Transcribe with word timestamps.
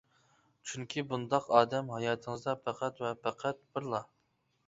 چۈنكى 0.69 1.01
بۇنداق 1.09 1.49
ئادەم 1.57 1.91
ھاياتىڭىزدا 1.97 2.57
پەقەت 2.69 3.05
ۋە 3.05 3.11
پەقەت 3.27 3.61
بىرلا. 3.77 4.01